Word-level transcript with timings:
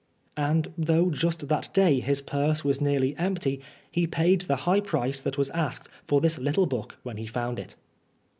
And 0.37 0.73
though 0.79 1.11
just 1.11 1.47
that 1.47 1.71
day 1.75 1.99
his 1.99 2.23
purse 2.23 2.65
was 2.65 2.81
nearly 2.81 3.15
empty, 3.17 3.61
he 3.91 4.07
paid 4.07 4.41
the 4.41 4.55
high 4.65 4.79
price 4.79 5.21
that 5.21 5.37
was 5.37 5.51
asked 5.51 5.89
for 6.07 6.19
this 6.21 6.39
little 6.39 6.65
book 6.65 6.97
when 7.03 7.17
he 7.17 7.27
found 7.27 7.59
it. 7.59 7.75